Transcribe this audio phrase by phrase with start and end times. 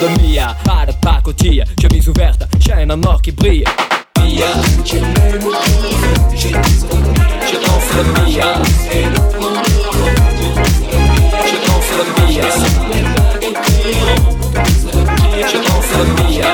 [0.00, 3.64] Danse le Mia, pas de pacotille, chemise ouverte, chaîne en or qui brille.
[4.18, 4.46] Mia,
[4.84, 4.98] je
[7.56, 8.54] danse le Mia.
[11.46, 12.48] Je danse le Mia.
[15.46, 16.52] Je danse le Mia.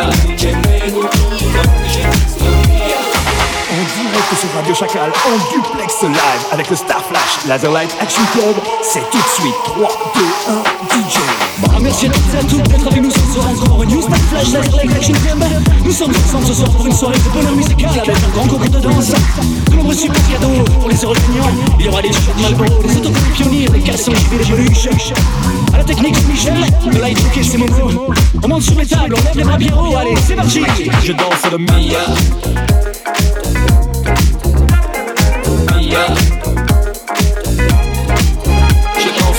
[3.96, 8.56] direct sur Radio Chacal en duplex live avec le Star Flash Laserlight Action Club.
[8.94, 10.20] C'est tout de suite 3, 2,
[10.52, 11.18] 1, DJ.
[11.58, 14.00] Bon, merci à toutes et à tous d'être avec nous ce soir encore une New
[14.00, 15.14] Star Flash Action.
[15.84, 18.70] Nous sommes ensemble ce soir pour une soirée de bonheur musical avec un grand concours
[18.70, 19.10] de danse.
[19.68, 21.50] De nombreux super cadeaux pour les heureux gagnants.
[21.80, 25.12] Il y aura des chutes Malboro, des autocollants pionniers, des cassons, des peluches.
[25.72, 26.54] À la technique, Michel,
[26.86, 28.14] de light bouquet, c'est mon mot.
[28.44, 30.62] On monte sur les tables, on lève les bras bien haut, allez, c'est parti.
[31.02, 31.98] Je danse le Mia.
[35.80, 36.33] Mia.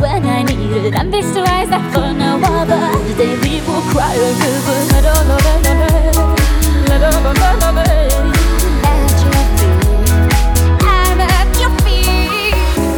[0.00, 4.30] when I need it I'm fixed to rise for no other They people cry a
[4.30, 5.04] I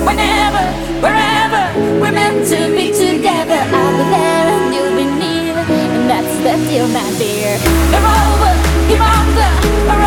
[0.01, 0.65] Whenever,
[1.05, 1.63] wherever,
[2.01, 6.55] we're meant to be together I'll be there and you'll be near And that's the
[6.69, 7.59] deal, my dear
[7.93, 8.53] They're over,
[8.91, 9.51] you're under,
[9.87, 10.03] we're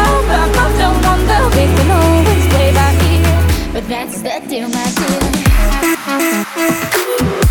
[0.57, 3.37] Love don't wonder, we can always play by ear
[3.71, 5.42] But that's the deal, my dear.
[6.23, 7.42] Thank you.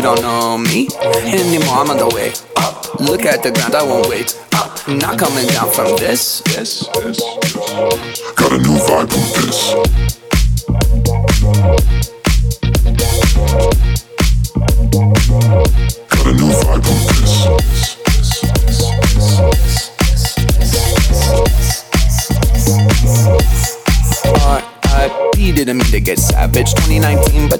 [0.00, 0.88] You don't know me
[1.28, 1.76] anymore.
[1.76, 2.98] I'm on the way up.
[3.00, 4.88] Look at the ground, I won't wait up.
[4.88, 6.40] Not coming down from this.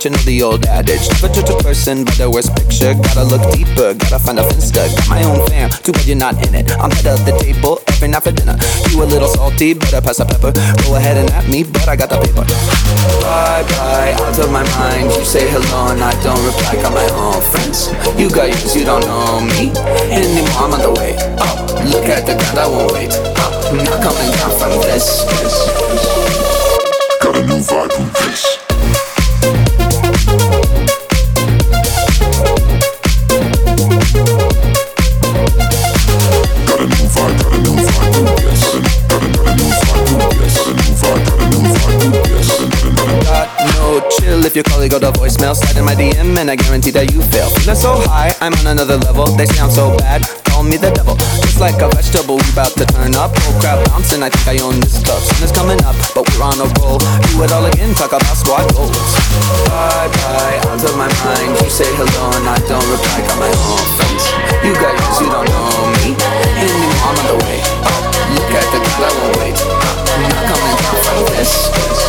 [0.01, 1.05] But you know the old adage.
[1.13, 2.95] Never judge a person by their worst picture.
[2.95, 4.89] Gotta look deeper, gotta find a finsta.
[4.97, 6.73] Got my own fam, too bad you're not in it.
[6.81, 8.57] I'm head of the table every night for dinner.
[8.89, 10.53] You a little salty, better pass the pepper.
[10.89, 12.49] Go ahead and at me, but I got the paper.
[13.21, 15.13] Bye bye, out of my mind.
[15.13, 16.81] You say hello and I don't reply.
[16.81, 17.93] Got my own friends.
[18.17, 19.69] You got yours, you don't know me
[20.09, 20.65] anymore.
[20.65, 21.13] I'm on the way
[21.45, 21.69] up.
[21.93, 23.53] Look at the ground, I won't wait up.
[23.69, 25.29] I'm not coming down from this.
[27.21, 28.50] Got a new vibe from this.
[45.41, 45.57] Voicemail.
[45.57, 47.49] Slide in my DM and I guarantee that you fail.
[47.51, 49.27] Feeling so high, I'm on another level.
[49.27, 51.17] They sound so bad, call me the devil.
[51.41, 53.33] Just like a vegetable, we about to turn up.
[53.45, 55.21] Whole crowd bouncing, I think I own this club.
[55.23, 56.99] Sun is coming up, but we're on a roll.
[57.01, 58.93] Do it all again, talk about squad goals.
[59.69, 61.57] Bye bye, out of my mind.
[61.65, 63.25] You say hello and I don't reply.
[63.25, 64.25] Got my own friends.
[64.65, 66.17] You yours, you don't know me
[66.61, 67.01] anymore.
[67.09, 68.05] I'm on the way up.
[68.37, 69.57] Look at the girl, I won't wait.
[69.57, 72.00] I'm not coming down from this.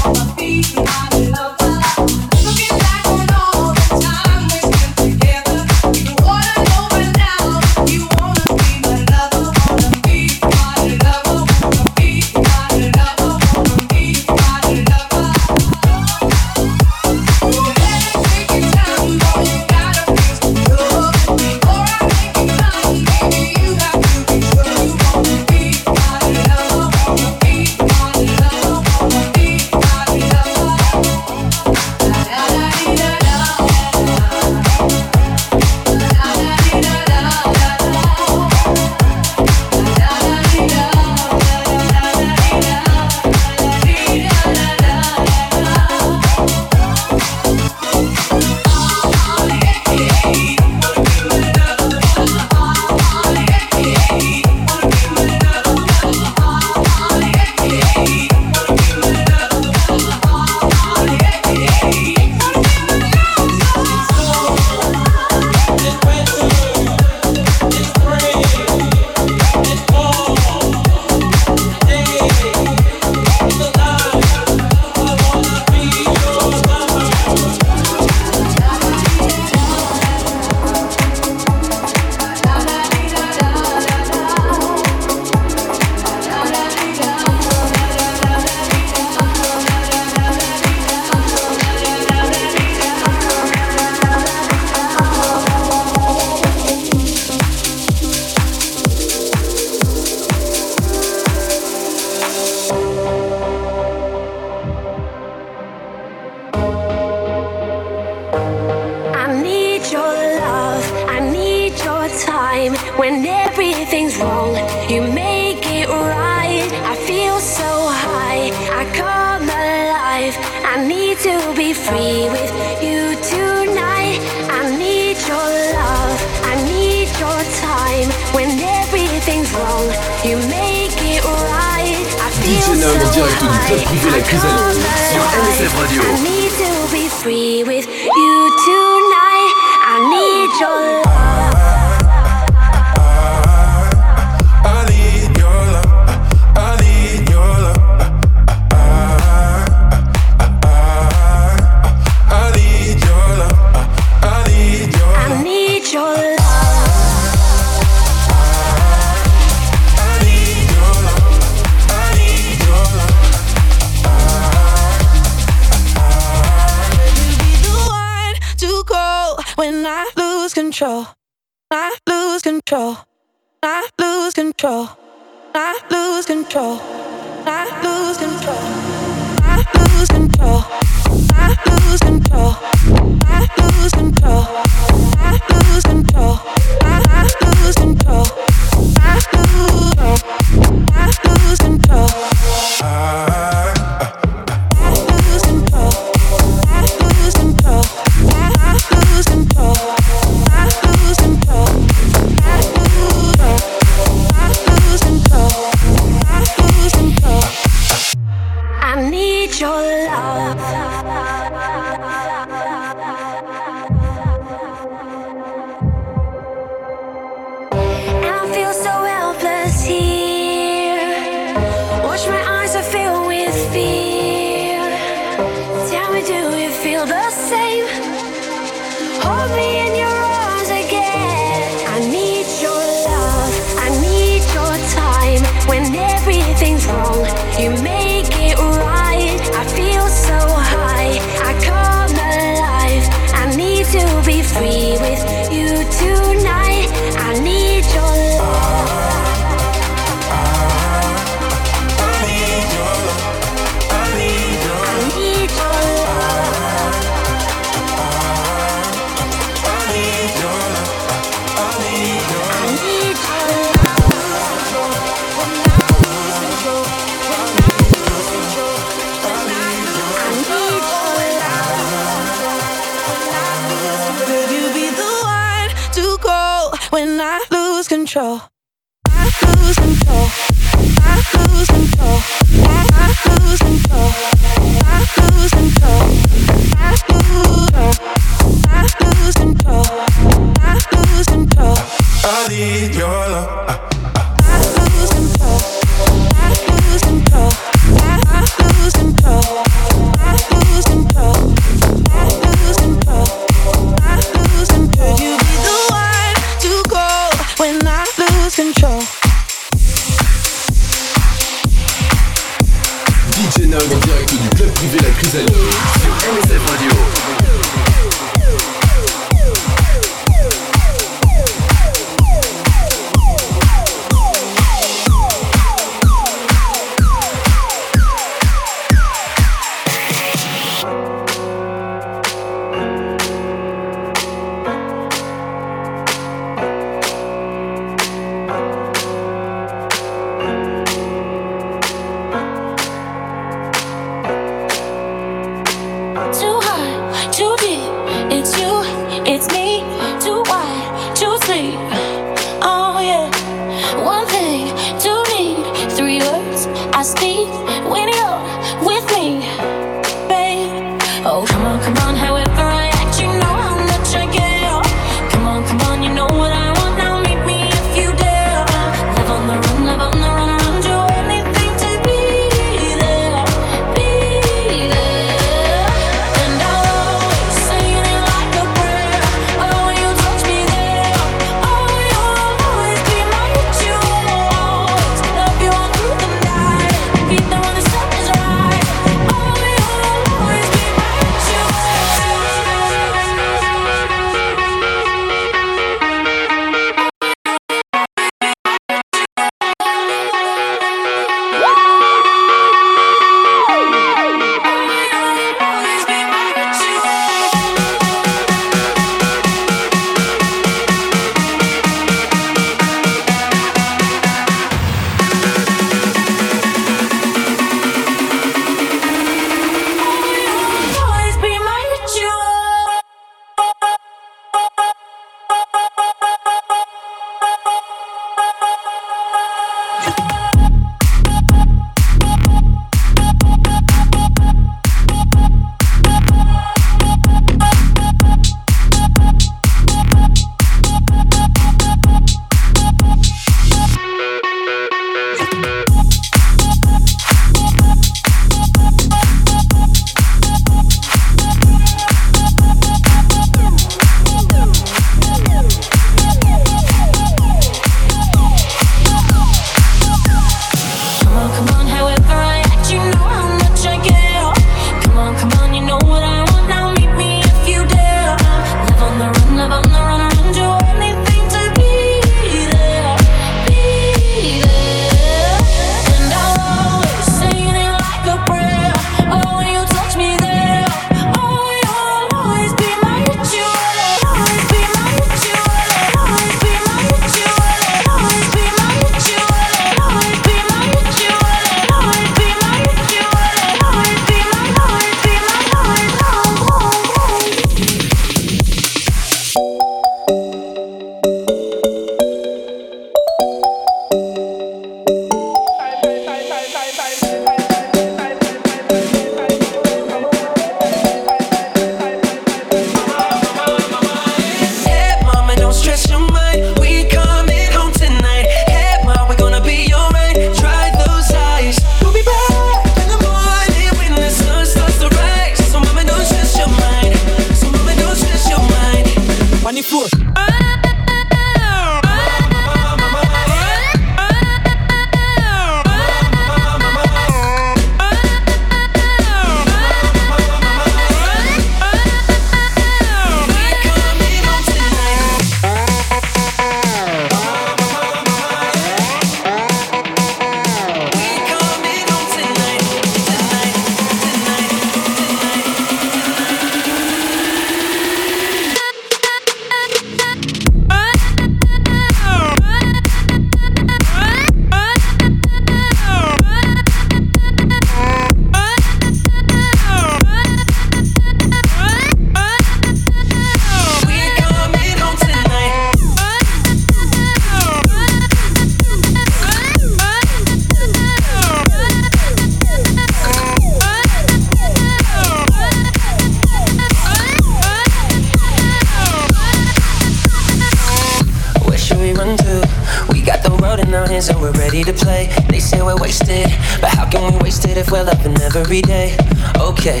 [594.86, 595.28] to play.
[595.48, 596.46] They say we're wasted,
[596.80, 599.16] but how can we waste it if we're loving every day?
[599.58, 600.00] Okay,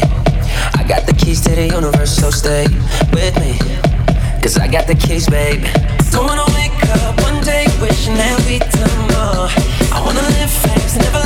[0.78, 2.68] I got the keys to the universe, so stay
[3.12, 3.58] with me.
[4.40, 5.64] Cause I got the keys, babe.
[6.12, 9.50] Don't wanna wake up one day wishing that we'd done more.
[9.90, 11.25] I wanna live fast, never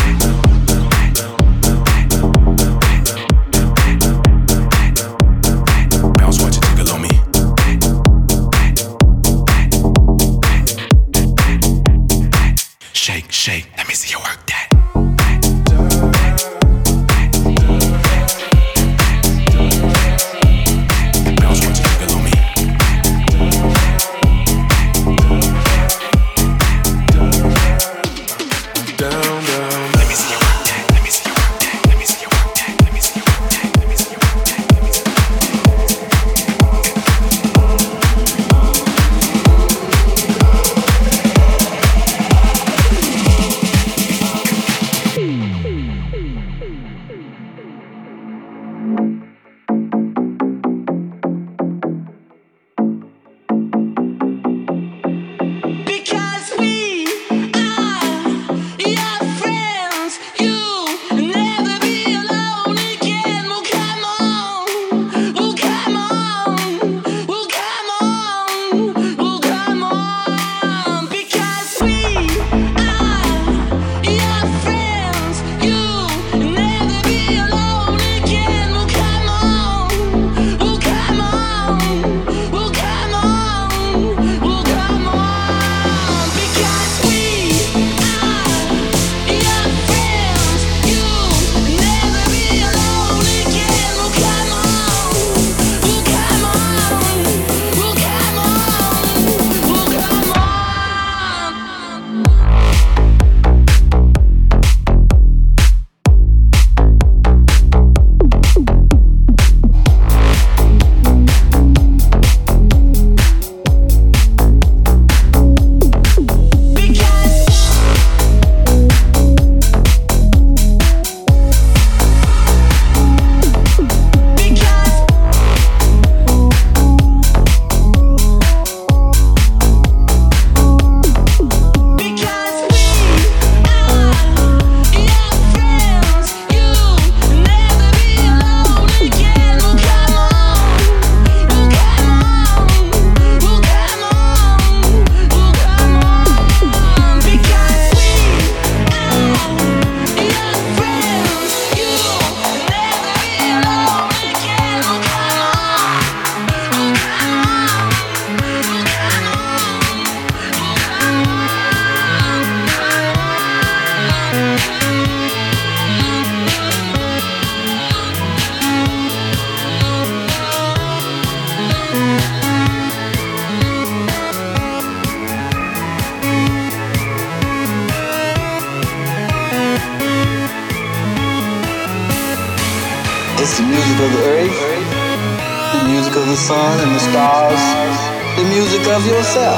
[188.61, 189.57] music of yourself.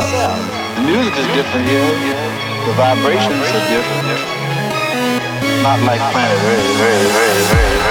[0.75, 1.91] The music is different here.
[2.67, 4.07] The vibrations are different.
[5.61, 7.82] Not like planet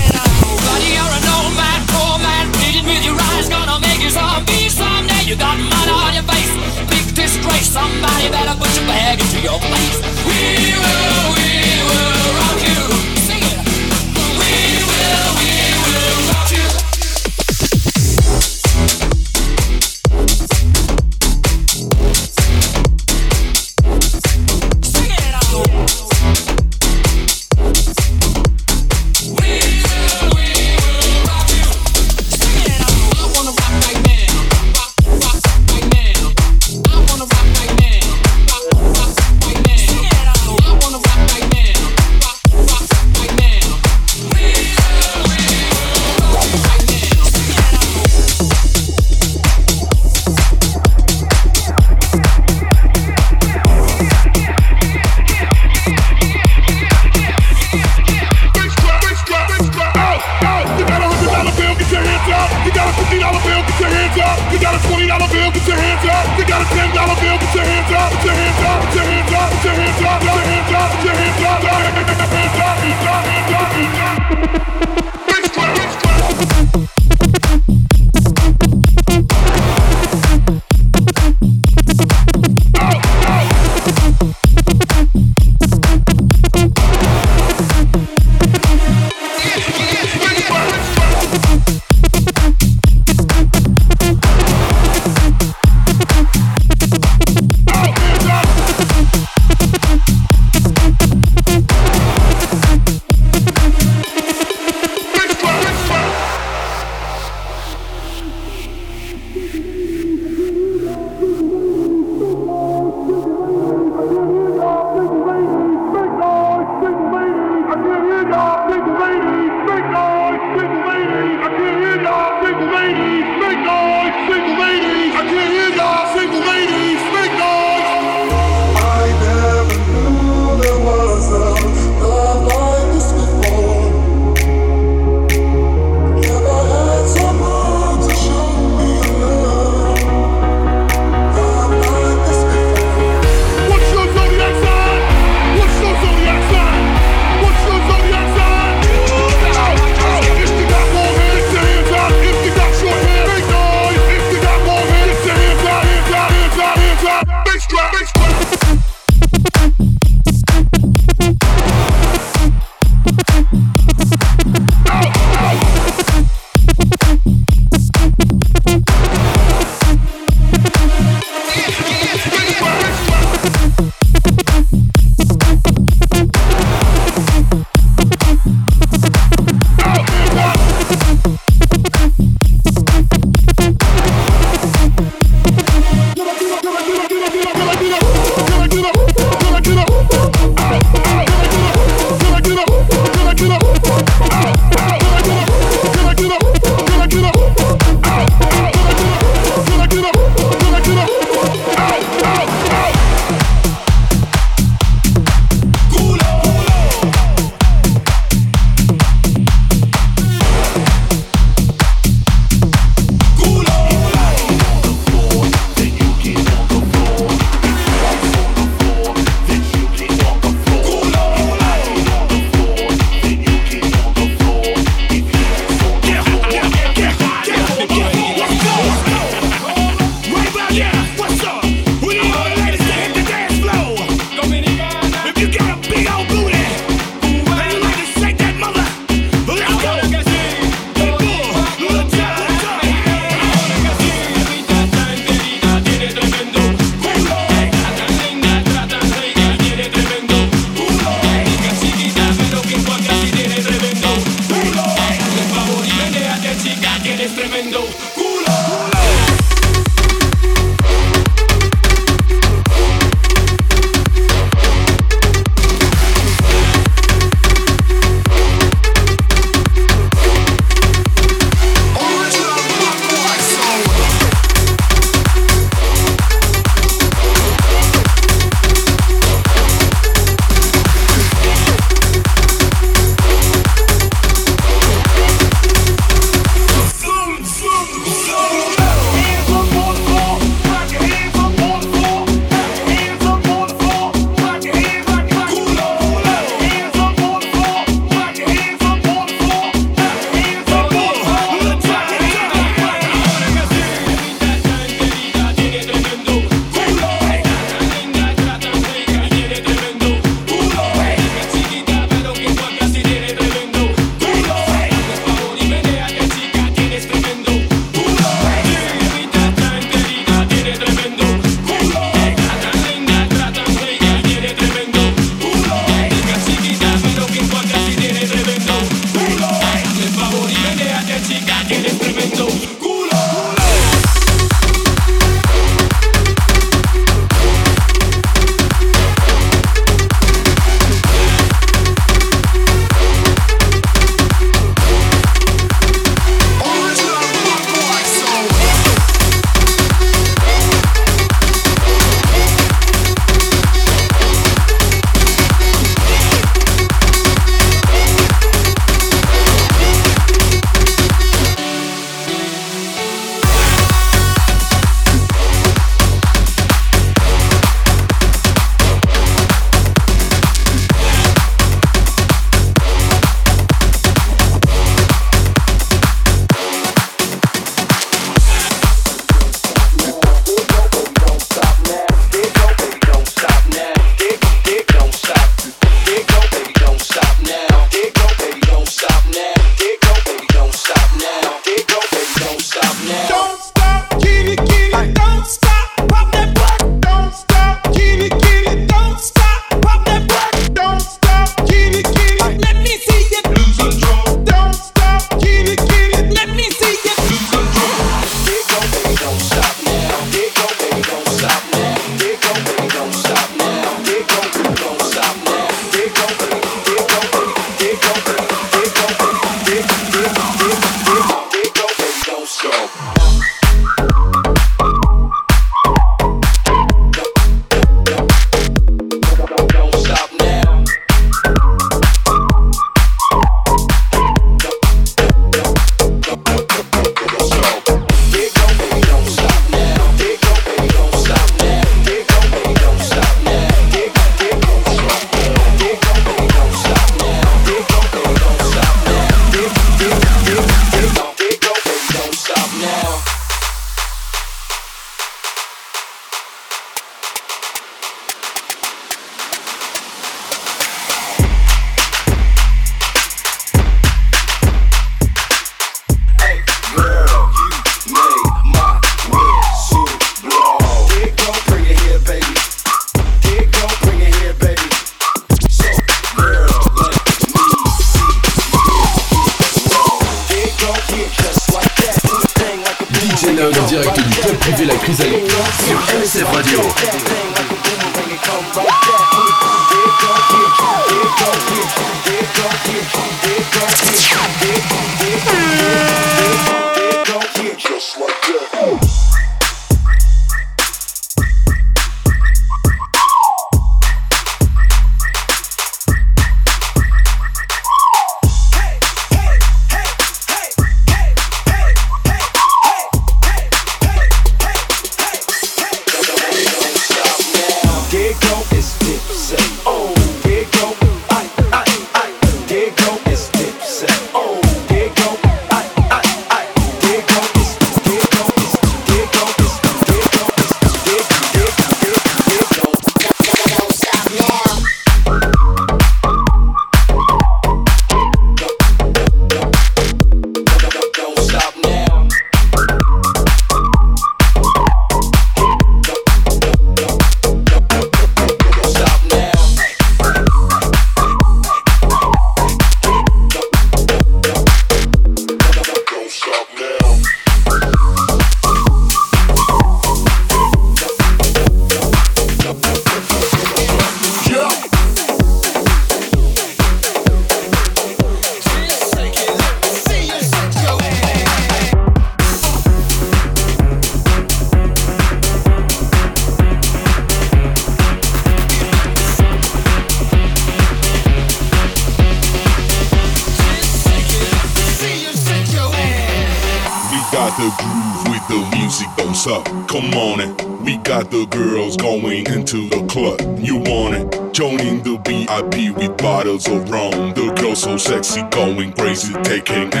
[599.29, 600.00] taking?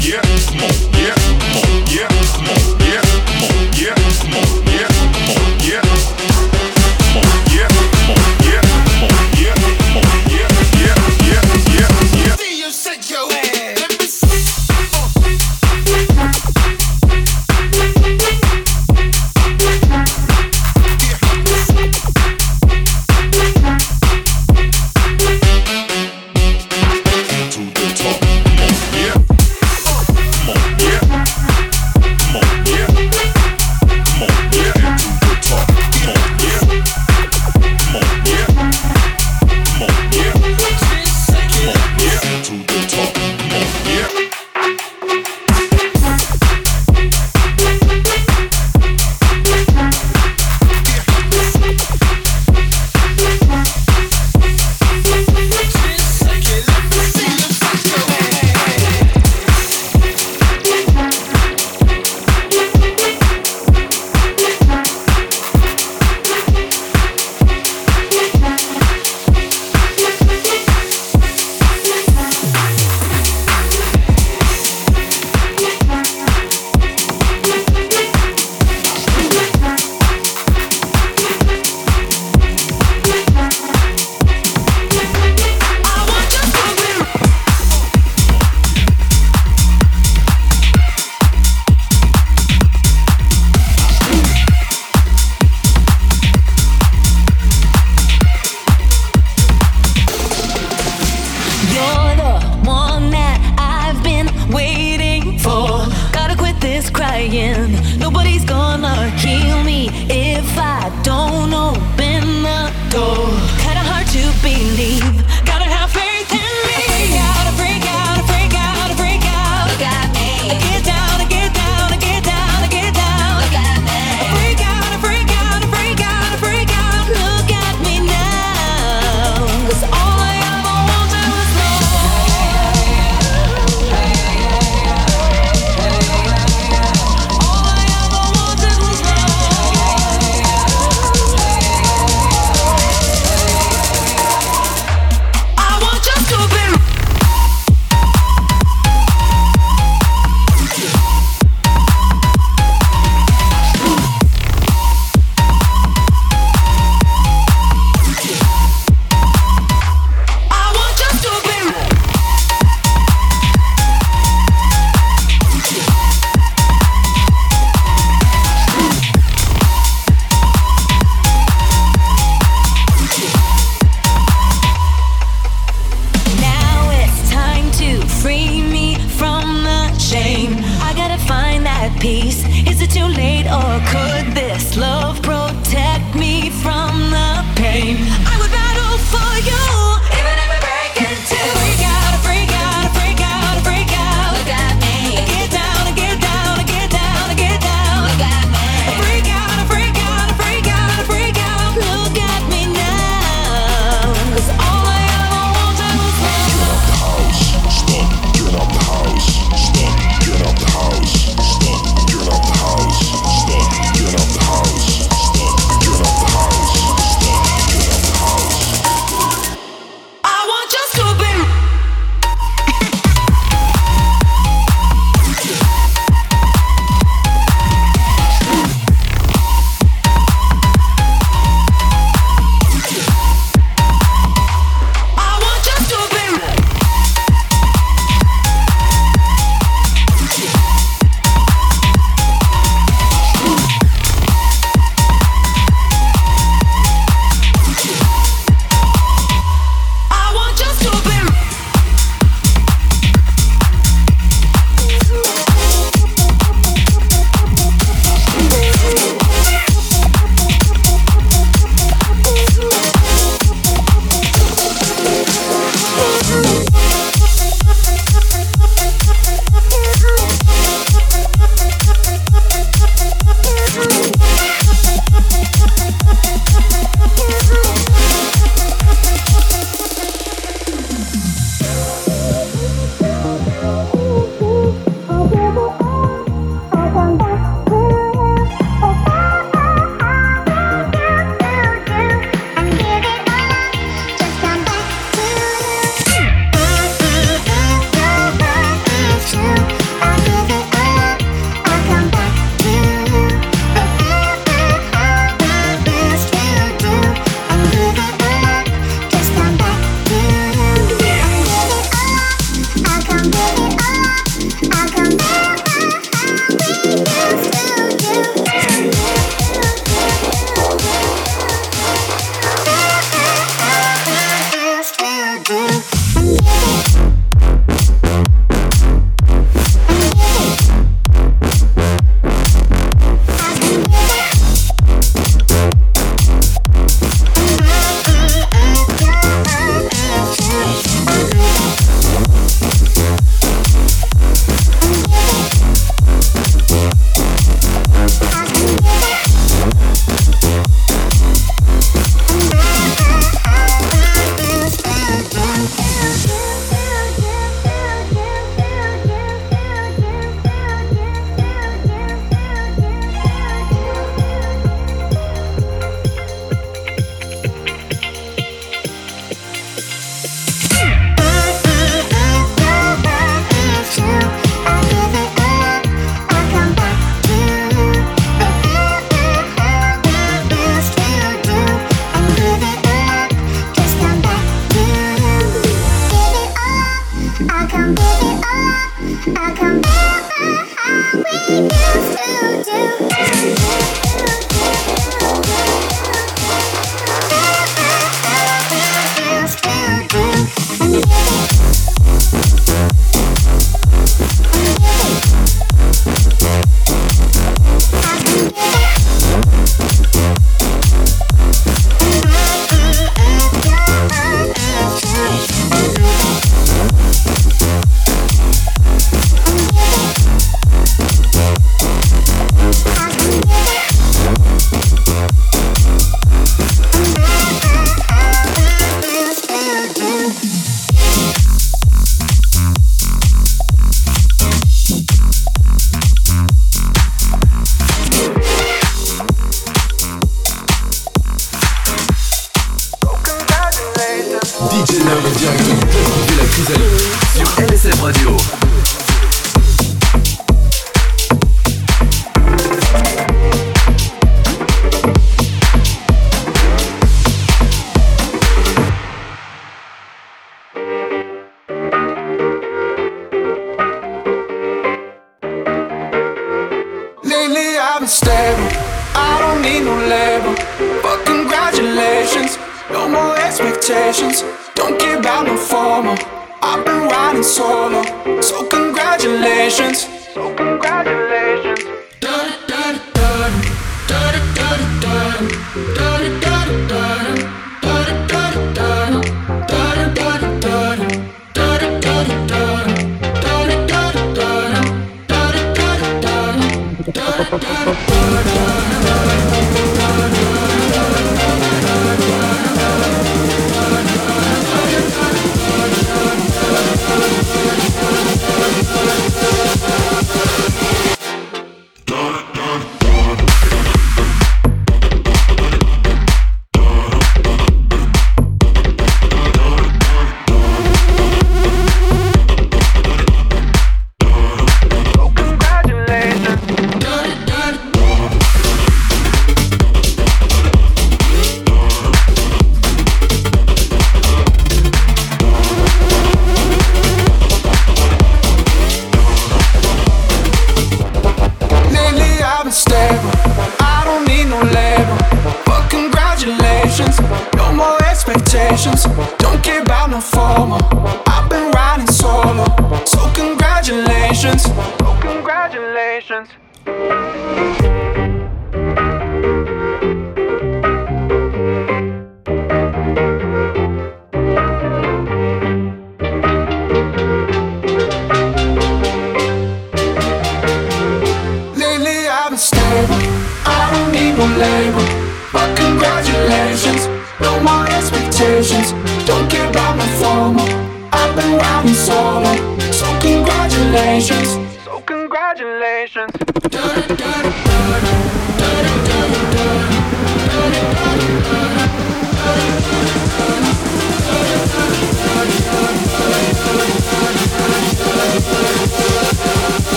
[0.00, 5.60] yeah, come on, yeah, come on, yeah, come on, yeah, come on, yeah, come on,
[5.60, 5.81] yeah.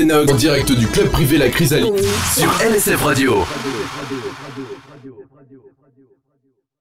[0.00, 1.92] En direct du club privé La Chrysalide,
[2.32, 3.44] sur LSF Radio.